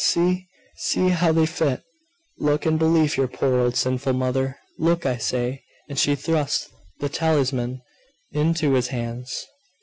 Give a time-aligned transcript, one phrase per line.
[0.03, 0.47] See!
[0.77, 1.83] See how they fit!
[2.39, 4.57] Look, and believe your poor old sinful mother!
[4.79, 7.83] Look, I say!' and she thrust the talisman
[8.33, 9.45] into his hands.